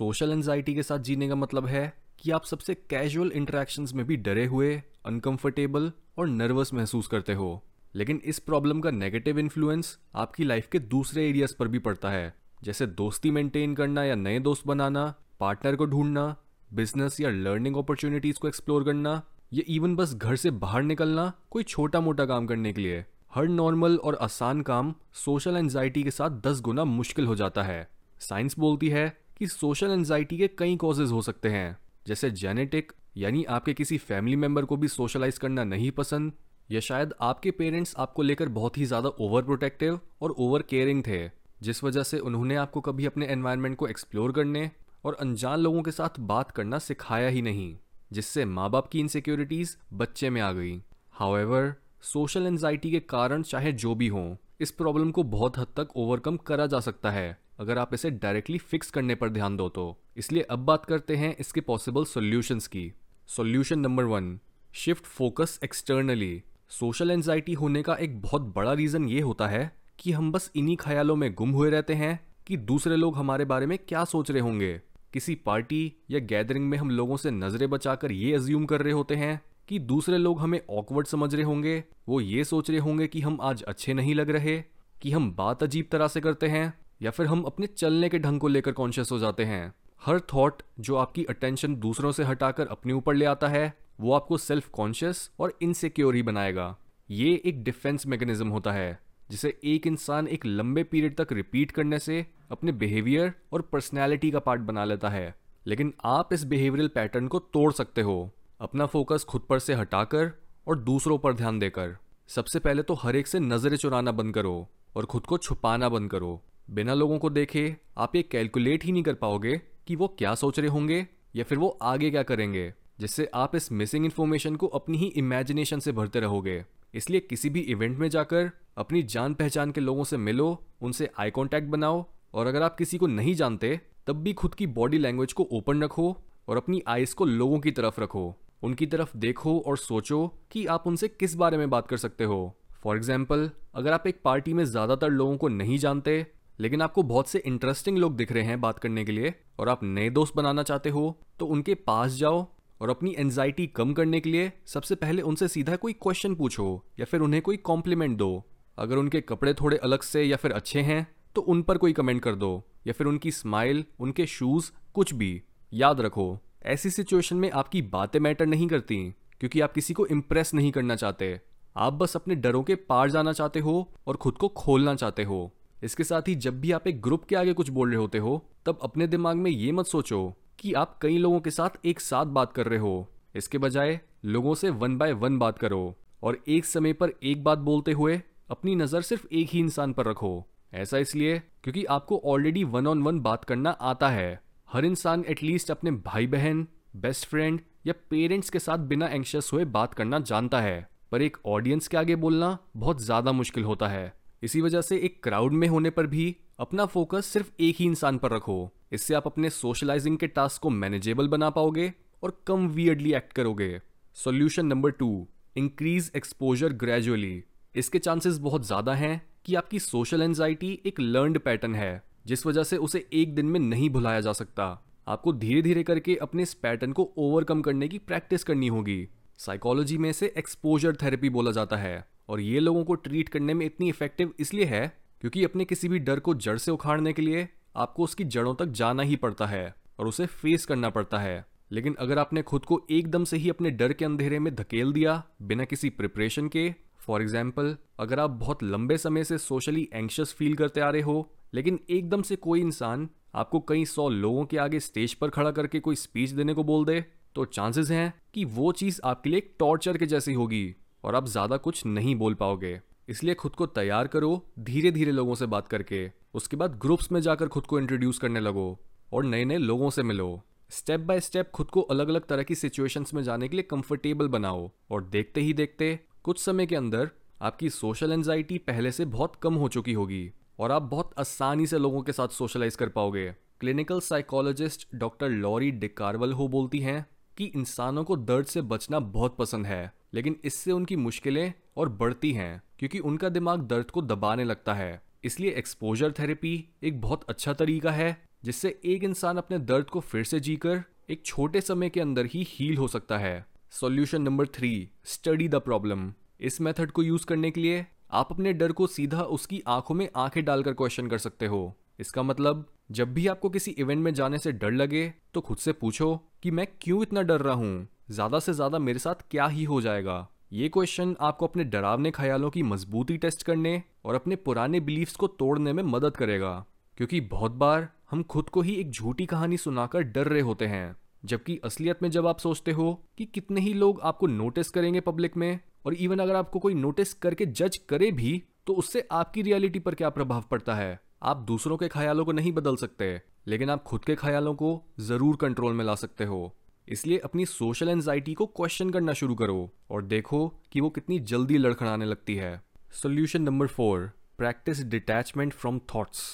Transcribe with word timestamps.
Social 0.00 0.32
anxiety 0.32 0.74
के 0.74 0.82
साथ 0.82 0.98
जीने 0.98 1.28
का 1.28 1.34
मतलब 1.34 1.66
है 1.66 1.92
कि 2.18 2.30
आप 2.30 2.44
सबसे 2.44 2.74
कैजुअल 2.74 3.30
इंटरेक्शंस 3.30 3.94
में 3.94 4.06
भी 4.06 4.16
डरे 4.16 4.46
हुए 4.46 4.82
अनकंफर्टेबल 5.06 5.92
और 6.18 6.28
नर्वस 6.28 6.74
महसूस 6.74 7.06
करते 7.06 7.34
हो। 7.34 7.64
लेकिन 7.94 8.20
इस 8.24 8.38
प्रॉब्लम 8.38 8.80
का 8.80 8.90
नेगेटिव 8.90 9.38
इन्फ्लुएंस 9.38 9.98
आपकी 10.14 10.44
लाइफ 10.44 10.68
के 10.72 10.78
दूसरे 10.78 11.28
एरियाज़ 11.28 11.54
पर 11.58 11.68
भी 11.68 11.78
पड़ता 11.78 12.10
है। 12.10 12.34
जैसे 12.62 12.86
दोस्ती 12.86 13.30
मेंटेन 13.30 13.74
करना 13.74 14.04
या 14.04 14.14
नए 14.14 14.38
दोस्त 14.38 14.66
बनाना 14.66 15.14
पार्टनर 15.40 15.76
को 15.76 15.86
ढूंढना 15.86 16.36
बिज़नेस 16.72 17.20
या 17.20 17.30
लर्निंग 17.30 17.76
अपॉर्चुनिटीज़ 17.76 18.38
को 18.38 18.48
एक्सप्लोर 18.48 18.84
करना, 18.84 19.22
या 19.52 19.62
इवन 19.68 19.96
बस 19.96 20.14
घर 20.14 20.36
से 20.36 20.50
बाहर 20.50 20.82
निकलना, 20.82 21.32
कोई 21.50 21.62
छोटा 21.62 22.00
मोटा 22.00 22.24
काम 22.24 22.46
करने 22.46 22.72
के 22.72 22.80
लिए। 22.80 23.04
हर 23.34 23.48
नॉर्मल 23.48 23.96
और 23.96 24.14
आसान 24.14 24.60
काम 24.60 24.94
सोशल 25.12 25.56
एंजाइटी 25.56 26.02
के 26.02 26.10
साथ 26.10 26.30
दस 26.30 26.60
गुना 26.60 26.84
मुश्किल 26.84 27.26
हो 27.26 27.36
जाता 27.36 27.62
है। 27.62 27.88
साइंस 28.20 28.58
बोलती 28.58 28.88
है 28.88 29.29
कि 29.40 29.46
सोशल 29.46 29.90
एंजाइटी 29.90 30.36
के 30.38 30.46
कई 30.48 30.76
कॉजेज 30.76 31.10
हो 31.10 31.20
सकते 31.22 31.48
हैं। 31.48 31.76
जैसे 32.06 32.30
जेनेटिक 32.30 32.92
यानी 33.16 33.44
आपके 33.46 33.72
किसी 33.74 33.98
फैमिली 33.98 34.36
मेंबर 34.36 34.64
को 34.64 34.76
भी 34.76 34.88
सोशलाइज 34.88 35.38
करना 35.38 35.64
नहीं 35.64 35.90
पसंद, 35.90 36.32
या 36.70 36.80
शायद 36.80 37.14
आपके 37.20 37.50
पेरेंट्स 37.50 37.94
आपको 37.98 38.22
लेकर 38.22 38.48
बहुत 38.48 38.78
ही 38.78 38.84
ज़्यादा 38.84 39.08
ओवर 39.08 39.42
प्रोटेक्टिव 39.42 39.98
और 40.22 40.30
ओवर 40.30 40.62
केयरिंग 40.62 41.02
थे, 41.06 41.20
जिस 41.62 41.82
वजह 41.84 42.02
से 42.02 42.18
उन्होंने 42.18 42.56
आपको 42.56 42.80
कभी 42.80 43.06
अपने 43.06 43.26
एनवायरनमेंट 43.26 43.76
को 43.76 43.88
एक्सप्लोर 43.88 44.32
करने 44.32 44.70
और 45.04 45.16
अनजान 45.20 45.60
लोगों 45.60 45.82
के 45.82 45.90
साथ 45.90 46.20
बात 46.20 46.50
करना 46.50 46.78
सिखाया 46.80 47.28
ही 47.28 47.42
नहीं, 47.42 47.74
जिससे 48.12 48.44
माँ 48.44 48.70
बाप 48.70 48.88
की 48.88 49.00
इनसिक्योरिटीज़ 49.00 49.76
बच्चे 49.94 50.30
में 50.30 50.40
आ 50.40 50.52
गई। 50.52 50.80
हाउएवर 51.14 51.74
सोशल 52.02 52.46
एंजाइटी 52.46 52.90
के 52.90 53.00
कारण 53.00 53.42
चाहे 53.44 53.72
जो 53.74 53.94
भी 53.94 54.08
हों 54.08 54.34
इस 54.60 54.70
प्रॉब्लम 54.70 55.10
को 55.10 55.22
बहुत 55.22 55.58
हद 55.58 55.66
तक 55.76 55.96
ओवरकम 55.96 56.36
करा 56.36 56.66
जा 56.66 56.80
सकता 56.80 57.10
है। 57.10 57.38
अगर 57.60 57.78
आप 57.78 57.94
इसे 57.94 58.10
डायरेक्टली 58.10 58.58
फिक्स 58.58 58.90
करने 58.90 59.14
पर 59.14 59.28
ध्यान 59.28 59.56
दो 59.56 59.68
तो। 59.68 59.84
इसलिए 60.16 60.42
अब 60.42 60.58
बात 60.58 60.84
करते 60.84 61.16
हैं 61.16 61.34
इसके 61.40 61.60
पॉसिबल 61.60 62.04
सॉल्यूशंस 62.04 62.66
की। 62.66 62.92
Solution 63.28 63.78
number 63.78 64.04
one 64.04 64.38
shift 64.74 65.04
focus 65.04 65.58
externally 65.64 66.42
social 66.70 67.10
anxiety 67.10 67.52
होने 67.52 67.82
का 67.82 67.94
एक 67.94 68.20
बहुत 68.22 68.52
बड़ा 68.56 68.72
रीज़न 68.72 69.08
ये 69.08 69.20
होता 69.20 69.46
है 69.46 69.70
कि 69.98 70.12
हम 70.12 70.32
बस 70.32 70.50
इन्हीं 70.56 70.76
ख्यालों 70.76 71.16
में 71.16 71.32
गुम 71.34 71.50
हुए 71.50 71.70
रहते 71.70 71.94
हैं 71.94 72.18
कि 72.46 72.56
दूसरे 72.56 72.96
लोग 72.96 73.16
हमारे 73.16 73.44
बारे 73.44 73.66
में 73.66 73.78
क्या 73.78 74.04
सोच 74.04 74.30
रहे 74.30 74.40
होंगे। 74.40 74.80
किसी 75.12 75.34
पार्टी 75.34 75.92
या 76.10 76.18
गैदरिंग 76.18 76.68
में 76.68 76.78
हम 76.78 76.90
लोगों 76.90 77.16
से 77.16 77.30
नज़रें 77.30 77.70
बचाकर 77.70 78.12
ये 78.12 78.34
अज्यूम 78.34 78.66
कर 78.66 78.82
रहे 78.82 78.92
होते 78.92 79.14
हैं 79.14 79.40
कि 79.70 79.78
दूसरे 79.78 80.18
लोग 80.18 80.40
हमें 80.40 80.60
ऑकवर्ड 80.70 81.06
समझ 81.06 81.34
रहे 81.34 81.44
होंगे, 81.44 81.84
वो 82.08 82.20
ये 82.20 82.44
सोच 82.44 82.70
रहे 82.70 82.78
होंगे 82.78 83.06
कि 83.06 83.20
हम 83.20 83.38
आज 83.42 83.62
अच्छे 83.62 83.94
नहीं 83.94 84.14
लग 84.14 84.30
रहे, 84.30 84.64
कि 85.02 85.12
हम 85.12 85.32
बात 85.32 85.62
अजीब 85.62 85.88
तरह 85.92 86.08
से 86.08 86.20
करते 86.20 86.46
हैं, 86.46 86.74
या 87.02 87.10
फिर 87.10 87.26
हम 87.26 87.42
अपने 87.42 87.66
चलने 87.66 88.08
के 88.08 88.18
ढंग 88.18 88.40
को 88.40 88.48
लेकर 88.48 88.72
कॉन्शियस 88.72 89.08
हो 89.12 89.18
जाते 89.18 89.44
हैं। 89.44 89.74
हर 90.04 90.20
थॉट 90.20 90.62
जो 90.80 90.96
आपकी 90.96 91.24
अटेंशन 91.24 91.76
दूसरों 91.76 92.12
से 92.12 92.24
हटाकर 92.24 92.66
अपने 92.66 92.92
ऊपर 92.92 93.14
ले 93.14 93.24
आता 93.24 93.48
है, 93.48 93.74
वो 94.00 94.12
आपको 94.12 94.38
सेल्फ 94.38 94.68
कॉन्शियस 94.68 95.30
और 95.38 95.58
इनसिक्योर 95.62 96.14
ही 96.14 96.22
बनाएगा। 96.22 96.76
ये 97.10 97.42
एक 97.44 97.64
डिफेंस 97.64 98.06
मैकेनिज्म 98.06 98.48
होता 98.48 98.72
है, 98.72 99.00
जिसे 99.30 99.60
एक 99.64 99.86
इंसान 99.86 100.28
एक 100.28 100.46
लंबे 100.46 100.84
पीरियड 100.84 101.16
तक 101.16 101.32
रिपीट 101.32 101.70
करने 101.70 101.98
से 101.98 102.26
अपने 102.50 102.72
बिहेवियर 102.72 103.32
और 103.52 103.62
पर्सनैलिटी 103.62 104.30
का 104.30 104.38
पार्ट 104.38 104.60
बना 104.60 104.84
लेता 104.84 105.08
है। 105.08 105.34
लेकिन 105.66 105.94
आप 106.04 106.32
इस 106.32 106.44
बिहेवियरल 106.44 106.88
पैटर्न 106.88 107.28
को 107.28 107.38
तोड़ 107.38 107.72
सकते 107.72 108.00
हो। 108.00 108.30
अपना 108.60 108.86
फोकस 108.86 109.24
खुद 109.24 109.42
पर 109.48 109.58
से 109.58 109.74
हटाकर 109.74 110.30
और 110.66 110.78
दूसरों 110.78 111.16
पर 111.18 111.34
ध्यान 111.34 111.58
देकर। 111.58 111.96
सबसे 112.28 112.58
पहले 112.58 112.82
तो 112.82 112.94
हर 112.94 113.16
एक 113.16 113.26
से 113.26 113.38
नज़रें 113.40 113.76
चुराना 113.76 114.12
बंद 114.12 114.34
करो 114.34 114.68
और 114.96 115.04
खुद 115.04 115.26
को 115.26 115.38
छुपाना 115.38 115.88
बंद 115.88 116.10
करो। 116.10 116.40
बिना 116.70 116.94
लोगों 116.94 117.18
को 117.18 117.30
देखे 117.30 117.76
आप 117.98 118.16
ये 118.16 118.22
कैलकुलेट 118.22 118.84
ही 118.84 118.92
नहीं 118.92 119.02
कर 119.02 119.14
पाओगे 119.14 119.56
कि 119.86 119.96
वो 119.96 120.08
क्या 120.08 120.34
सोच 120.34 120.58
रहे 120.58 120.68
होंगे 120.68 121.06
या 121.36 121.44
फिर 121.44 121.58
वो 121.58 121.68
आगे 121.82 122.10
क्या 122.10 122.22
करेंगे, 122.22 122.72
जिससे 123.00 123.28
आप 123.34 123.56
इस 123.56 123.70
मिसिंग 123.72 124.04
इन्फॉर्मेशन 124.04 124.56
को 124.56 124.66
अपनी 124.66 124.98
ही 124.98 125.06
इमेजिनेशन 125.06 125.80
से 125.80 125.92
भरते 125.92 126.20
रहोगे। 126.20 126.64
इसलिए 126.94 127.20
किसी 127.20 127.50
भी 127.50 127.60
इवेंट 127.60 127.98
में 127.98 128.08
जाकर 128.08 128.50
अपनी 128.76 129.02
जान 129.04 129.34
पहचान 129.34 129.70
के 129.70 129.80
लोगों 129.80 130.04
से 130.04 130.16
मिलो, 130.16 130.58
उनसे 130.82 131.10
आई 131.18 131.30
कांटेक्ट 131.30 131.68
बनाओ 131.68 132.04
और 132.34 132.46
अगर 132.46 132.62
आप 132.62 132.76
किसी 132.76 132.98
को 132.98 133.06
नहीं 133.06 133.34
जानते, 133.34 133.80
तब 134.06 134.22
भी 134.22 134.32
खुद 134.32 134.54
की 134.54 134.66
बॉडी 134.68 134.98
लैंग्वेज 134.98 135.32
को 135.32 135.48
ओपन 135.52 135.82
रखो 135.82 136.16
और 136.48 136.56
अपनी 136.56 136.82
आइज़ 136.86 137.14
को 137.14 137.24
लोगों 137.24 137.58
की 137.60 137.70
तरफ़ 137.70 138.00
रखो। 138.00 138.36
उनकी 138.62 138.86
तरफ़ 138.86 139.16
देखो 139.16 139.58
और 139.60 139.76
सोचो 139.78 140.26
कि 140.50 140.64
आप 140.66 140.86
उनसे 140.86 141.08
किस 141.10 141.34
बारे 141.34 141.56
में 141.56 141.68
बात 141.70 141.88
कर 141.88 141.96
सकते 141.96 142.24
हो। 142.24 142.56
फॉर 142.82 142.96
एग्ज़ाम्पल 142.96 143.50
अगर 143.74 143.92
आप 143.92 144.06
एक 144.06 144.20
पार्टी 144.24 144.52
में 144.52 144.64
ज़्यादातर 144.64 145.10
लोगों 145.10 145.36
को 145.36 145.48
नहीं 145.48 145.78
जानते, 145.78 146.26
लेकिन 146.58 146.82
आपको 146.82 147.02
बहुत 147.02 147.28
से 147.28 147.38
इंटरेस्टिंग 147.40 147.98
लोग 147.98 148.16
दिख 148.16 148.32
रहे 148.32 148.42
हैं 148.44 148.60
बात 148.60 148.78
करने 148.78 149.04
के 149.04 149.12
लिए, 149.12 149.34
और 149.58 149.68
आप 149.68 149.82
नए 149.84 150.08
दोस्त 150.10 150.36
बनाना 150.36 150.62
चाहते 150.62 150.90
हो 150.90 151.20
तो 151.38 151.46
उनके 151.46 151.74
पास 151.76 152.12
जाओ 152.12 152.46
और 152.80 152.90
अपनी 152.90 153.14
एनजाइटी 153.18 153.66
कम 153.66 153.92
करने 153.92 154.20
के 154.20 154.30
लिए 154.30 154.52
सबसे 154.66 154.94
पहले 154.96 155.22
उनसे 155.22 155.48
सीधा 155.48 155.76
कोई 155.76 155.92
क्वेश्चन 155.92 156.34
पूछो, 156.34 156.84
या 157.00 157.04
फिर 157.04 157.20
उन्हें 157.20 157.42
कोई 157.42 157.56
कॉम्प्लीमेंट 157.58 158.16
दो। 158.18 158.44
अगर 158.78 158.96
उनके 158.96 159.20
कपड़े 159.22 159.54
थोड़े 159.54 159.76
अलग 159.78 160.02
से 160.02 160.22
या 160.22 160.36
फिर 160.36 160.52
अच्छे 160.52 160.80
हैं 160.82 161.06
तो 161.36 161.40
उन 161.42 161.62
पर 161.62 161.78
कोई 161.78 161.92
कमेंट 161.92 162.22
कर 162.22 162.34
दो, 162.34 162.52
या 162.86 162.92
फिर 162.92 163.06
उनकी 163.06 163.30
स्माइल 163.32 163.84
उनके 164.00 164.26
शूज़ 164.28 164.70
कुछ 164.94 165.14
भी। 165.14 165.42
याद 165.72 166.00
रखो 166.00 166.26
ऐसी 166.62 166.90
सिचुएशन 166.90 167.36
में 167.36 167.50
आपकी 167.50 167.82
बातें 167.82 168.18
मैटर 168.20 168.46
नहीं 168.46 168.66
करती, 168.68 168.96
क्योंकि 169.40 169.60
आप 169.60 169.72
किसी 169.72 169.94
को 169.94 170.06
इम्प्रेस 170.06 170.52
नहीं 170.54 170.72
करना 170.72 170.96
चाहते। 170.96 171.40
आप 171.76 171.92
बस 171.92 172.16
अपने 172.16 172.34
डरों 172.34 172.62
के 172.62 172.74
पार 172.74 173.10
जाना 173.10 173.32
चाहते 173.32 173.60
हो 173.60 173.88
और 174.06 174.16
खुद 174.16 174.34
को 174.34 174.48
खोलना 174.48 174.94
चाहते 174.94 175.24
हो। 175.24 175.50
इसके 175.82 176.04
साथ 176.04 176.28
ही 176.28 176.34
जब 176.34 176.60
भी 176.60 176.72
आप 176.72 176.86
एक 176.86 177.00
ग्रुप 177.02 177.24
के 177.24 177.36
आगे 177.36 177.52
कुछ 177.52 177.70
बोल 177.70 177.88
रहे 177.88 177.98
होते 177.98 178.18
हो, 178.18 178.44
तब 178.66 178.78
अपने 178.82 179.06
दिमाग 179.06 179.36
में 179.36 179.50
ये 179.50 179.72
मत 179.72 179.86
सोचो 179.86 180.36
कि 180.58 180.72
आप 180.72 180.98
कई 181.02 181.18
लोगों 181.18 181.40
के 181.40 181.50
साथ 181.50 181.86
एक 181.86 182.00
साथ 182.00 182.26
बात 182.26 182.52
कर 182.52 182.66
रहे 182.66 182.78
हो। 182.78 183.06
इसके 183.34 183.58
बजाय, 183.58 184.00
लोगों 184.24 184.54
से 184.54 184.70
वन 184.70 184.98
बाय 184.98 185.12
वन 185.12 185.38
बात 185.38 185.58
करो 185.58 185.96
और 186.22 186.38
एक 186.48 186.64
समय 186.64 186.92
पर 186.92 187.12
एक 187.22 187.44
बात 187.44 187.58
बोलते 187.58 187.92
हुए 187.92 188.20
अपनी 188.50 188.74
नज़र 188.74 189.02
सिर्फ़ 189.02 189.26
एक 189.32 189.48
ही 189.48 189.60
इंसान 189.60 189.92
पर 189.92 190.06
रखो। 190.06 190.46
ऐसा 190.74 190.98
इसलिए 190.98 191.38
क्योंकि 191.64 191.84
आपको 191.84 192.20
ऑलरेडी 192.24 192.64
वन 192.64 192.86
ऑन 192.86 193.02
वन 193.02 193.20
बात 193.20 193.44
करना 193.44 193.70
आता 193.70 194.08
है। 194.08 194.40
हर 194.70 194.84
इंसान 194.84 195.24
एटलीस्ट 195.28 195.70
अपने 195.70 195.90
भाई 195.90 196.26
बहन 196.26 196.66
बेस्ट 196.96 197.26
फ्रेंड 197.26 197.60
या 197.86 197.92
पेरेंट्स 198.10 198.50
के 198.50 198.58
साथ 198.58 198.78
बिना 198.88 199.06
एंशियस 199.06 199.48
हुए 199.52 199.64
बात 199.66 199.94
करना 199.94 200.18
जानता 200.20 200.60
है। 200.60 200.88
पर 201.12 201.22
एक 201.22 201.36
ऑडियंस 201.46 201.88
के 201.88 201.96
आगे 201.96 202.16
बोलना 202.16 202.56
बहुत 202.76 203.00
ज़्यादा 203.02 203.32
मुश्किल 203.32 203.64
होता 203.64 203.88
है। 203.88 204.12
इसी 204.42 204.60
वजह 204.60 204.80
से 204.80 204.96
एक 204.96 205.22
क्राउड 205.24 205.52
में 205.52 205.66
होने 205.68 205.90
पर 205.90 206.06
भी 206.06 206.36
अपना 206.60 206.86
फोकस 206.86 207.26
सिर्फ़ 207.26 207.50
एक 207.60 207.76
ही 207.76 207.84
इंसान 207.84 208.18
पर 208.18 208.32
रखो। 208.32 208.70
इससे 208.92 209.14
आप 209.14 209.26
अपने 209.26 209.50
सोशलाइजिंग 209.50 210.18
के 210.18 210.26
टास्क 210.28 210.62
को 210.62 210.70
मैनेजेबल 210.70 211.28
बना 211.28 211.48
पाओगे 211.50 211.92
और 212.22 212.42
कम 212.46 212.66
वियर्डली 212.68 213.12
एक्ट 213.12 213.32
करोगे। 213.32 213.80
Solution 214.16 214.66
number 214.66 214.90
two 214.90 215.26
increase 215.56 216.10
exposure 216.16 216.72
gradually 216.74 217.42
इसके 217.74 217.98
चांसेस 217.98 218.38
बहुत 218.38 218.66
ज़्यादा 218.66 218.94
हैं 218.94 219.20
कि 219.46 219.54
आपकी 219.54 219.78
सोशल 219.80 220.22
एंजाइटी 220.22 220.72
एक 220.86 221.00
लर्नड 221.00 221.38
पैटर्न 221.38 221.74
है। 221.74 221.92
जिस 222.24 222.46
वजह 222.46 222.62
से 222.62 222.76
उसे 222.78 223.04
एक 223.12 223.34
दिन 223.34 223.46
में 223.46 223.60
नहीं 223.60 223.90
भुलाया 223.90 224.20
जा 224.20 224.32
सकता। 224.32 224.66
आपको 225.06 225.32
धीरे 225.32 225.62
धीरे 225.62 225.82
करके 225.82 226.16
अपने 226.16 226.42
इस 226.42 226.54
पैटर्न 226.54 226.92
को 226.92 227.12
ओवरकम 227.18 227.62
करने 227.62 227.88
की 227.88 227.98
प्रैक्टिस 228.00 228.44
करनी 228.44 228.68
होगी। 228.68 229.06
साइकोलॉजी 229.38 229.98
में 229.98 230.08
इसे 230.10 230.32
एक्सपोजर 230.38 230.96
थेरेपी 230.96 231.30
बोला 231.30 231.50
जाता 231.50 231.76
है 231.76 232.04
और 232.28 232.40
ये 232.40 232.60
लोगों 232.60 232.84
को 232.84 232.94
ट्रीट 232.96 233.28
करने 233.28 233.54
में 233.54 233.64
इतनी 233.66 233.88
इफ़ेक्टिव 233.88 234.34
इसलिए 234.40 234.64
है 234.64 234.86
क्योंकि 235.22 235.44
अपने 235.44 235.64
किसी 235.64 235.88
भी 235.88 235.98
डर 235.98 236.20
को 236.20 236.34
जड़ 236.36 236.56
से 236.58 236.70
उखाड़ने 236.70 237.12
के 237.12 237.22
लिए 237.22 237.48
आपको 237.76 238.04
उसकी 238.04 238.24
जड़ों 238.26 238.54
तक 238.54 238.66
जाना 238.74 239.02
ही 239.02 239.16
पड़ता 239.16 239.46
है 239.46 239.74
और 239.98 240.06
उसे 240.06 240.26
फेस 240.26 240.66
करना 240.66 240.90
पड़ता 240.90 241.18
है। 241.18 241.44
लेकिन 241.72 241.94
अगर 241.98 242.18
आपने 242.18 242.42
खुद 242.42 242.64
को 242.64 242.80
एकदम 242.90 243.24
से 243.24 243.36
ही 243.36 243.50
अपने 243.50 243.70
डर 243.70 243.92
के 243.92 244.04
अंधेरे 244.04 244.38
में 244.38 244.54
धकेल 244.54 244.92
दिया 244.92 245.22
बिना 245.42 245.64
किसी 245.64 245.90
प्रिपरेशन 245.90 246.48
के 246.48 246.70
फॉर 247.00 247.22
एग्ज़ाम्पल 247.22 247.76
अगर 248.00 248.20
आप 248.20 248.30
बहुत 248.30 248.62
लंबे 248.62 248.96
समय 248.98 249.24
से 249.24 249.38
सोशली 249.38 249.88
एंशियस 249.92 250.32
फील 250.32 250.54
करते 250.54 250.80
आ 250.80 250.90
रहे 250.90 251.02
हो 251.02 251.28
लेकिन 251.52 251.78
एकदम 251.90 252.22
से 252.22 252.36
कोई 252.38 252.60
इंसान 252.60 253.08
आपको 253.34 253.60
कई 253.60 253.84
सौ 253.84 254.08
लोगों 254.08 254.44
के 254.44 254.56
आगे 254.58 254.80
स्टेज 254.80 255.14
पर 255.14 255.30
खड़ा 255.30 255.50
करके 255.50 255.80
कोई 255.80 255.96
स्पीच 255.96 256.30
देने 256.30 256.54
को 256.54 256.64
बोल 256.64 256.84
दे 256.84 257.00
तो 257.36 257.44
चांसेस 257.44 257.90
हैं 257.90 258.12
कि 258.34 258.44
वो 258.44 258.70
चीज़ 258.72 259.00
आपके 259.04 259.30
लिए 259.30 259.40
टॉर्चर 259.58 259.96
के 259.96 260.06
जैसी 260.06 260.32
होगी 260.34 260.74
और 261.04 261.14
आप 261.14 261.26
ज़्यादा 261.28 261.56
कुछ 261.56 261.84
नहीं 261.86 262.14
बोल 262.16 262.34
पाओगे। 262.34 262.80
इसलिए 263.08 263.34
खुद 263.34 263.54
को 263.54 263.66
तैयार 263.68 264.06
करो 264.06 264.30
धीरे 264.60 264.90
धीरे 264.90 265.12
लोगों 265.12 265.34
से 265.34 265.46
बात 265.46 265.68
करके। 265.68 266.10
उसके 266.34 266.56
बाद 266.56 266.78
ग्रुप्स 266.78 267.10
में 267.12 267.20
जाकर 267.20 267.48
खुद 267.48 267.66
को 267.66 267.78
इंट्रोड्यूस 267.78 268.18
करने 268.18 268.40
लगो 268.40 268.78
और 269.12 269.24
नए 269.24 269.44
नए 269.44 269.58
लोगों 269.58 269.90
से 269.90 270.02
मिलो। 270.02 270.42
स्टेप 270.70 271.00
बाय 271.00 271.20
स्टेप 271.20 271.50
खुद 271.50 271.70
को 271.70 271.80
अलग 271.82 272.08
अलग 272.08 272.26
तरह 272.26 272.42
की 272.42 272.54
सिचुएशंस 272.54 273.14
में 273.14 273.22
जाने 273.22 273.48
के 273.48 273.56
लिए 273.56 273.66
कंफर्टेबल 273.70 274.28
बनाओ 274.28 274.70
और 274.90 275.04
देखते 275.04 275.40
ही 275.40 275.52
देखते 275.52 275.98
कुछ 276.24 276.40
समय 276.40 276.66
के 276.66 276.76
अंदर 276.76 277.10
आपकी 277.42 277.70
सोशल 277.70 278.12
एंजाइटी 278.12 278.58
पहले 278.58 278.92
से 278.92 279.04
बहुत 279.06 279.36
कम 279.36 279.54
हो 279.54 279.68
चुकी 279.68 279.92
होगी। 279.92 280.30
और 280.60 280.72
आप 280.72 280.82
बहुत 280.82 281.10
आसानी 281.18 281.66
से 281.66 281.78
लोगों 281.78 282.02
के 282.02 282.12
साथ 282.12 282.28
सोशलाइज 282.28 282.74
कर 282.76 282.88
पाओगे। 282.88 283.24
क्लिनिकल 283.60 284.00
साइकोलॉजिस्ट 284.00 284.86
डॉक्टर 284.94 285.28
लॉरी 285.28 285.70
डिकारवल 285.70 286.32
हो 286.32 286.48
बोलती 286.48 286.78
हैं 286.78 287.04
कि 287.36 287.44
इंसानों 287.44 288.04
को 288.04 288.16
दर्द 288.16 288.46
से 288.46 288.62
बचना 288.62 288.98
बहुत 288.98 289.36
पसंद 289.36 289.66
है, 289.66 289.92
लेकिन 290.14 290.36
इससे 290.44 290.72
उनकी 290.72 290.96
मुश्किलें 290.96 291.52
और 291.76 291.88
बढ़ती 291.88 292.32
हैं, 292.32 292.62
क्योंकि 292.78 292.98
उनका 292.98 293.28
दिमाग 293.28 293.60
दर्द 293.60 293.90
को 293.90 294.02
दबाने 294.02 294.44
लगता 294.44 294.74
है। 294.74 295.02
इसलिए 295.24 295.50
एक्सपोजर 295.50 296.12
थेरेपी 296.12 296.52
एक 296.82 297.00
बहुत 297.00 297.24
अच्छा 297.28 297.52
तरीका 297.52 297.90
है, 297.90 298.16
जिससे 298.44 298.78
एक 298.84 299.04
इंसान 299.04 299.36
अपने 299.36 299.58
दर्द 299.58 299.86
को 299.86 300.00
फिर 300.00 300.24
से 300.24 300.40
जीकर 300.40 300.82
एक 301.10 301.24
छोटे 301.24 301.60
समय 301.60 301.90
के 301.90 302.00
अंदर 302.00 302.26
ही 302.26 302.46
हील 302.48 302.76
हो 302.76 302.88
सकता 302.88 303.18
है। 303.18 303.46
Solution 303.70 304.22
number 304.22 304.46
three 304.46 304.88
study 305.04 305.48
the 305.48 305.54
problem 305.54 306.12
इस 306.40 306.60
मेथड 306.60 306.90
को 306.90 307.02
यूज़ 307.02 307.26
करने 307.26 307.50
के 307.50 307.60
लिए 307.60 307.86
आप 308.12 308.28
अपने 308.30 308.52
डर 308.52 308.72
को 308.72 308.86
सीधा 308.86 309.22
उसकी 309.22 309.62
आँखों 309.66 309.94
में 309.94 310.08
आँखें 310.16 310.44
डालकर 310.44 310.72
क्वेश्चन 310.72 311.06
कर 311.06 311.18
सकते 311.18 311.46
हो। 311.46 311.76
इसका 312.00 312.22
मतलब 312.22 312.66
जब 312.90 313.12
भी 313.14 313.26
आपको 313.26 313.50
किसी 313.50 313.70
इवेंट 313.70 314.02
में 314.04 314.12
जाने 314.14 314.38
से 314.38 314.52
डर 314.52 314.70
लगे 314.70 315.12
तो 315.34 315.40
खुद 315.40 315.56
से 315.56 315.72
पूछो 315.72 316.14
कि 316.42 316.50
मैं 316.50 316.66
क्यों 316.82 317.02
इतना 317.02 317.22
डर 317.22 317.40
रहा 317.40 317.54
हूँ? 317.54 317.86
ज़्यादा 318.10 318.38
से 318.38 318.52
ज़्यादा 318.52 318.78
मेरे 318.78 318.98
साथ 318.98 319.14
क्या 319.30 319.46
ही 319.46 319.64
हो 319.64 319.80
जाएगा? 319.80 320.26
ये 320.52 320.68
क्वेश्चन 320.68 321.14
आपको 321.20 321.46
अपने 321.46 321.64
डरावने 321.64 322.10
ख्यालों 322.10 322.50
की 322.50 322.62
मजबूती 322.62 323.16
टेस्ट 323.16 323.42
करने 323.42 323.82
और 324.04 324.14
अपने 324.14 324.36
पुराने 324.36 324.80
बिलीफ्स 324.80 325.16
को 325.16 325.26
तोड़ने 325.26 325.72
में 325.72 325.82
मदद 325.82 326.16
करेगा। 326.16 326.52
क्योंकि 326.98 327.20
बहुत 327.20 327.52
बार, 327.52 327.88
हम 328.10 328.22
खुद 328.22 328.48
को 328.48 328.60
ही 328.60 328.74
एक 328.74 328.90
झूठी 328.90 329.26
कहानी 329.26 329.56
सुनाकर 329.56 330.02
डर 330.02 330.26
रहे 330.26 330.40
होते 330.40 330.66
हैं। 330.66 330.96
जबकि 331.24 331.60
असलियत 331.64 332.02
में 332.02 332.10
जब 332.10 332.26
आप 332.26 332.38
सोचते 332.38 332.72
हो 332.72 332.92
कि 333.18 333.24
कितने 333.24 333.60
ही 333.60 333.72
लोग 333.74 334.00
आपको 334.00 334.26
नोटिस 334.26 334.70
करेंगे 334.70 335.00
पब्लिक 335.00 335.36
में 335.36 335.58
और 335.84 335.94
इवन 335.94 336.18
अगर 336.18 336.36
आपको 336.36 336.58
कोई 336.58 336.74
नोटिस 336.76 337.12
करके 337.14 337.46
जज 337.46 337.76
करे 337.88 338.10
भी 338.12 338.42
तो 338.66 338.74
उससे 338.74 339.06
आपकी 339.12 339.42
रियलिटी 339.42 339.78
पर 339.78 339.94
क्या 339.94 340.10
प्रभाव 340.10 340.44
पड़ता 340.50 340.74
है? 340.74 340.98
आप 341.22 341.36
दूसरों 341.38 341.76
के 341.76 341.88
ख्यालों 341.88 342.24
को 342.24 342.32
नहीं 342.32 342.52
बदल 342.52 342.76
सकते, 342.76 343.20
लेकिन 343.46 343.70
आप 343.70 343.82
खुद 343.82 344.04
के 344.04 344.14
ख्यालों 344.14 344.54
को 344.54 344.82
ज़रूर 345.00 345.36
कंट्रोल 345.36 345.72
में 345.72 345.84
ला 345.84 345.94
सकते 345.94 346.24
हो। 346.24 346.54
इसलिए 346.88 347.18
अपनी 347.18 347.46
सोशल 347.46 347.88
एंजाइटी 347.88 348.34
को 348.34 348.46
क्वेश्चन 348.48 348.90
करना 348.90 349.12
शुरू 349.12 349.34
करो 349.34 349.70
और 349.90 350.02
देखो 350.04 350.46
कि 350.72 350.80
वो 350.80 350.90
कितनी 350.90 351.18
जल्दी 351.22 351.58
लड़खड़ाने 351.58 352.04
लगती 352.04 352.34
है। 352.34 352.60
Solution 352.92 353.42
number 353.42 353.66
four 353.66 354.10
practice 354.38 354.82
detachment 354.84 355.52
from 355.52 355.78
thoughts 355.94 356.24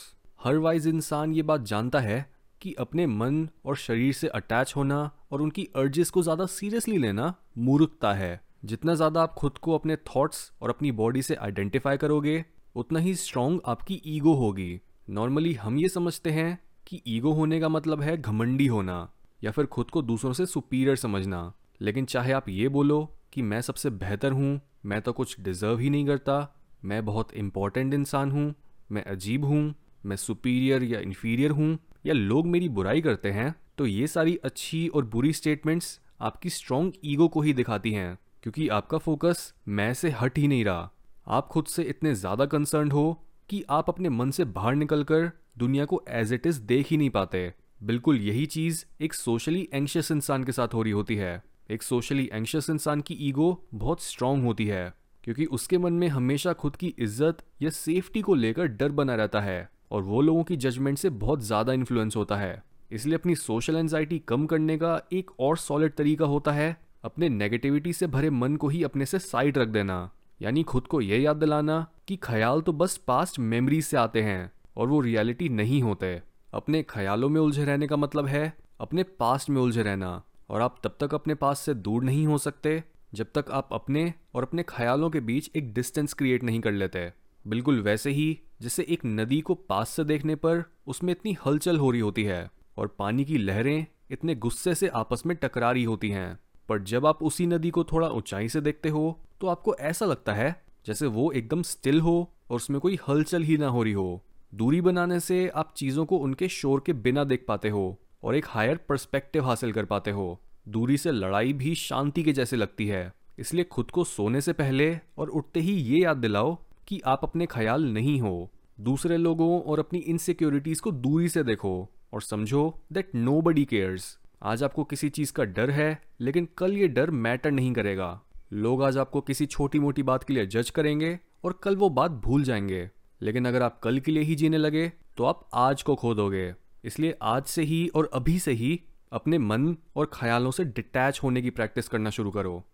her 0.45 0.59
wise 0.59 0.87
इंसान 0.87 1.33
ये 1.33 1.43
बात 1.43 1.61
जानता 1.65 2.01
है 2.01 2.25
कि 2.61 2.73
अपने 2.79 3.07
मन 3.07 3.49
और 3.65 3.77
शरीर 3.77 4.13
से 4.13 4.29
अटैच 4.31 4.73
होना 4.77 5.11
और 5.33 5.43
उनकी 5.43 5.69
अर्जेस 5.77 6.11
को 6.11 6.23
ज़्यादा 6.23 6.47
सीरियसली 6.47 6.99
लेना 6.99 7.35
मूर्खता 7.59 8.13
है। 8.15 8.41
जितना 8.63 8.95
ज़्यादा 8.95 9.23
आप 9.23 9.35
खुद 9.35 9.59
को 9.59 9.75
अपने 9.75 9.97
थॉट्स 9.97 10.51
और 10.63 10.71
अपनी 10.71 10.93
बॉडी 10.93 11.23
से 11.23 11.35
आइडेंटिफाई 11.35 11.97
करोगे, 11.97 12.45
उतना 12.77 12.99
ही 12.99 13.15
स्ट्रांग 13.15 13.59
आपकी 13.67 14.01
ईगो 14.07 14.35
होगी। 14.35 14.81
नॉर्मली 15.11 15.53
हम 15.55 15.79
ये 15.79 15.89
समझते 15.89 16.31
हैं 16.31 16.59
कि 16.87 17.01
ईगो 17.07 17.33
होने 17.33 17.61
का 17.61 17.69
मतलब 17.69 18.03
है 18.03 18.17
घमंडी 18.17 18.67
होना, 18.67 19.09
या 19.43 19.51
फिर 19.51 19.67
खुद 19.67 19.91
को 19.91 20.03
दूसरों 20.03 20.33
से 20.33 20.47
सुपीरियर 20.47 20.97
समझना। 20.97 21.53
लेकिन 21.81 22.05
चाहे 22.05 22.33
आप 22.33 22.49
ये 22.49 22.69
बोलो 22.69 23.05
कि 23.33 23.43
मैं 23.43 23.61
सबसे 23.61 23.91
बेहतर 23.93 24.33
हूँ, 24.33 24.61
मैं 24.87 25.01
तो 25.03 25.13
कुछ 25.13 25.41
डिजर्व 25.41 25.79
ही 25.79 25.91
नहीं 25.91 26.07
करता, 26.07 26.55
मैं 26.85 27.05
बहुत 27.05 27.35
इंपॉर्टेंट 27.35 27.95
इंसान 27.95 28.31
हूँ, 28.31 28.55
मैं 28.93 29.05
अजीब 29.05 29.45
हूँ, 29.45 29.75
मैं 30.07 30.17
सुपीरियर 30.17 30.83
या 30.83 31.01
इन्फीरियर 31.01 31.51
हूँ, 31.51 31.77
या 32.07 32.15
लोग 32.15 32.47
मेरी 32.47 32.69
बुराई 32.69 33.01
करते 33.01 33.31
हैं 33.31 33.55
तो 33.79 33.87
ये 33.87 34.07
सारी 34.07 34.37
अच्छी 34.45 34.87
और 34.89 35.05
बुरी 35.05 35.33
स्टेटमेंट्स 35.33 35.99
आपकी 36.21 36.51
स्ट्रॉन्ग 36.51 36.93
ईगो 37.05 37.27
को 37.29 37.41
ही 37.41 37.53
दिखाती 37.53 37.93
हैं। 37.93 38.17
क्योंकि 38.47 38.67
आपका 38.69 38.99
फोकस 38.99 39.39
मैं 39.69 39.93
से 39.95 40.11
हट 40.11 40.37
ही 40.39 40.49
नहीं 40.49 40.65
रहा। 40.65 40.91
आप 41.27 41.47
खुद 41.49 41.67
से 41.67 41.83
इतने 41.83 42.15
ज़्यादा 42.15 42.45
कंसर्न 42.47 42.91
हो 42.91 43.03
कि 43.51 43.63
आप 43.71 43.89
अपने 43.89 44.09
मन 44.09 44.31
से 44.31 44.45
बाहर 44.45 44.75
निकलकर 44.75 45.31
दुनिया 45.59 45.85
को 45.85 46.01
एज 46.11 46.33
इट 46.33 46.47
इज़ 46.47 46.61
देख 46.63 46.91
ही 46.91 46.97
नहीं 46.97 47.11
पाते। 47.11 47.53
बिल्कुल 47.83 48.21
यही 48.21 48.45
चीज़ 48.47 48.85
एक 49.01 49.15
सोशली 49.15 49.69
एंशियस 49.73 50.11
इंसान 50.11 50.45
के 50.45 50.53
साथ 50.53 50.75
हो 50.75 50.83
रही 50.83 50.93
होती 50.93 51.17
है। 51.17 51.43
एक 51.71 51.83
सोशली 51.83 52.29
एंशियस 52.33 52.71
इंसान 52.71 53.01
की 53.01 53.15
ईगो 53.21 53.51
बहुत 53.75 54.03
स्ट्रांग 54.03 54.45
होती 54.45 54.67
है, 54.67 54.93
क्योंकि 55.25 55.45
उसके 55.47 55.79
मन 55.79 55.93
में 55.93 56.09
हमेशा 56.09 56.53
खुद 56.53 56.77
की 56.77 56.95
इज़्ज़त 56.99 57.43
या 57.63 57.71
सेफ्टी 57.73 58.23
को 58.23 58.35
लेकर 58.35 58.67
डर 58.69 58.93
बना 58.93 59.15
रहता 59.15 59.41
है 59.41 59.69
और 59.91 60.03
वो 60.03 60.21
लोगों 60.21 60.45
की 60.45 60.57
जजमेंट 60.59 60.99
से 60.99 61.11
बहुत 61.11 61.43
ज़्यादा 61.43 61.73
इन्फ्लुएंस 61.73 62.17
होता 62.17 62.37
है। 62.37 62.63
इसलिए 62.93 63.15
अपनी 63.15 63.35
सोशल 63.37 63.77
एंजाइटी 63.77 64.19
कम 64.19 64.47
करने 64.47 64.79
का 64.79 65.01
एक 65.13 65.41
और 65.41 65.57
सॉलिड 65.59 65.95
तरीका 65.95 66.25
होता 66.27 66.53
है 66.53 66.77
अपने 67.05 67.29
नेगेटिविटी 67.29 67.93
से 67.93 68.07
भरे 68.07 68.31
मन 68.31 68.57
को 68.57 68.69
ही 68.69 68.83
अपने 68.83 69.07
से 69.07 69.19
साइड 69.19 69.59
रख 69.59 69.69
देना। 69.69 70.11
यानी 70.43 70.63
खुद 70.63 70.87
को 70.87 71.01
यह 71.01 71.23
याद 71.23 71.37
दिलाना 71.37 71.87
कि 72.09 72.17
ख्याल 72.17 72.61
तो 72.61 72.73
बस 72.73 72.97
पास्ट 72.97 73.39
मेमोरीज 73.39 73.85
से 73.85 73.97
आते 73.97 74.23
हैं 74.23 74.51
और 74.77 74.89
वो 74.89 75.01
रियलिटी 75.01 75.49
नहीं 75.49 75.83
होते। 75.83 76.21
अपने 76.55 76.83
ख्यालों 76.83 77.29
में 77.29 77.41
उलझे 77.41 77.65
रहने 77.65 77.87
का 77.87 77.97
मतलब 77.97 78.27
है 78.27 78.53
अपने 78.81 79.03
पास्ट 79.03 79.51
में 79.51 79.61
उलझे 79.63 79.83
रहना 79.83 80.23
और 80.51 80.61
आप 80.61 80.81
तब 80.85 80.97
तक 81.01 81.15
अपने 81.15 81.35
पास 81.35 81.61
से 81.61 81.75
दूर 81.75 82.05
नहीं 82.05 82.27
हो 82.27 82.39
सकते 82.39 82.83
जब 83.15 83.27
तक 83.35 83.51
आप 83.51 83.69
अपने 83.73 84.13
और 84.35 84.43
अपने 84.43 84.63
ख्यालों 84.63 85.11
के 85.11 85.21
बीच 85.21 85.51
एक 85.57 85.73
डिस्टेंस 85.75 86.13
क्रिएट 86.13 86.45
नहीं 86.45 86.61
कर 86.61 86.73
लेते। 86.73 87.13
बिल्कुल 87.45 87.81
वैसे 87.81 88.11
ही 88.11 88.39
जैसे 88.63 88.87
एक 88.89 89.05
नदी 89.07 89.41
को 89.41 89.55
पास 89.55 89.91
से 89.91 90.05
देखने 90.05 90.35
पर 90.35 90.63
उसमें 90.87 91.13
इतनी 91.13 91.37
हलचल 91.47 91.79
हो 91.79 91.91
रही 91.91 92.01
होती 92.01 92.25
है 92.25 92.51
और 92.77 92.97
पानी 92.99 93.25
की 93.25 93.39
लहरें 93.39 93.87
इतने 94.11 94.35
गुस्से 94.35 94.75
से 94.75 94.89
आपस 94.89 95.23
में 95.27 95.37
टकरा 95.37 95.71
रही 95.71 95.85
होती 95.85 96.11
हैं। 96.11 96.39
पर 96.69 96.79
जब 96.83 97.07
आप 97.07 97.23
उसी 97.23 97.47
नदी 97.47 97.71
को 97.71 97.85
थोड़ा 97.85 98.09
ऊंचाई 98.09 98.49
से 98.49 98.61
देखते 98.61 98.89
हो 98.89 99.19
तो 99.41 99.47
आपको 99.47 99.75
ऐसा 99.75 100.07
लगता 100.07 100.33
है 100.33 100.55
जैसे 100.87 101.07
वो 101.07 101.31
एकदम 101.33 101.63
स्टिल 101.63 102.01
हो 102.01 102.17
और 102.51 102.57
उसमें 102.57 102.81
कोई 102.81 102.99
हलचल 103.09 103.43
ही 103.43 103.57
ना 103.57 103.69
हो 103.69 103.83
रही 103.83 103.93
हो। 103.93 104.23
दूरी 104.53 104.81
बनाने 104.81 105.21
से 105.21 105.49
आप 105.49 105.73
चीज़ों 105.77 106.05
को 106.07 106.17
उनके 106.17 106.49
शोर 106.49 106.83
के 106.87 106.93
बिना 106.93 107.25
देख 107.25 107.45
पाते 107.49 107.69
हो 107.69 107.99
और 108.23 108.37
एक 108.37 108.47
हायर 108.49 108.77
पर्सपेक्टिव 108.89 109.45
हासिल 109.45 109.73
कर 109.73 109.85
पाते 109.85 110.11
हो। 110.11 110.39
दूरी 110.69 110.97
से 110.97 111.13
लड़ाई 111.13 111.53
भी 111.53 111.75
शांति 111.75 112.23
के 112.23 112.33
जैसे 112.33 112.57
लगती 112.57 112.87
है। 112.87 113.13
इसलिए 113.39 113.65
खुद 113.65 113.91
को 113.91 114.05
सोने 114.05 114.41
से 114.41 114.53
पहले 114.53 114.99
और 115.19 115.29
उठते 115.29 115.61
ही 115.61 115.73
ये 115.73 116.03
याद 116.03 116.17
दिलाओ 116.17 116.55
कि 116.89 117.01
आप 117.07 117.21
अपने 117.23 117.47
ख्याल 117.47 117.85
नहीं 117.85 118.21
हो। 118.21 118.51
दूसरे 118.81 119.17
लोगों 119.17 119.61
और 119.61 119.79
अपनी 119.79 119.99
इनसिक्योरिटीज 119.99 120.81
को 120.81 120.91
दूरी 120.91 121.29
से 121.29 121.43
देखो 121.43 121.91
और 122.13 122.23
समझो 122.23 122.75
दैट 122.93 123.15
नो 123.15 123.41
बडी 123.41 123.65
केयर्स 123.65 124.19
आज 124.43 124.63
आपको 124.63 124.85
किसी 124.85 125.09
चीज़ 125.09 125.33
का 125.33 125.45
डर 125.45 125.71
है, 125.71 126.03
लेकिन 126.21 126.49
कल 126.59 126.73
ये 126.73 126.89
डर 126.89 127.11
मैटर 127.11 127.51
नहीं 127.51 127.73
करेगा। 127.73 128.23
लोग 128.53 128.83
आज 128.83 128.99
आपको 128.99 129.21
किसी 129.21 129.47
छोटी 129.47 129.79
मोटी 129.79 130.03
बात 130.03 130.25
के 130.25 130.35
लिए 130.35 130.47
जज 130.47 130.71
करेंगे 130.71 131.19
और 131.45 131.61
कल 131.63 131.77
वो 131.77 131.89
बात 131.89 132.11
भूल 132.11 132.43
जाएँगे। 132.43 132.91
लेकिन 133.23 133.49
अगर 133.49 133.63
आप 133.63 133.81
कल 133.81 133.99
के 133.99 134.13
लिए 134.13 134.23
ही 134.23 134.35
जीने 134.35 134.59
लगे 134.59 134.93
तो 135.17 135.25
आप 135.25 135.49
आज 135.55 135.83
को 135.83 135.95
खो 135.95 136.15
दोगे। 136.15 136.55
इसलिए 136.85 137.19
आज 137.23 137.45
से 137.45 137.63
ही 137.63 137.89
और 137.89 138.11
अभी 138.15 138.39
से 138.39 138.53
ही 138.53 138.83
अपने 139.13 139.39
मन 139.39 139.77
और 139.97 140.11
ख्यालों 140.15 140.51
से 140.51 140.65
डिटैच 140.65 141.21
होने 141.23 141.43
की 141.43 141.51
प्रैक्टिस 141.51 141.89
करना 141.89 142.11
शुरू 142.11 142.31
करो। 142.31 142.67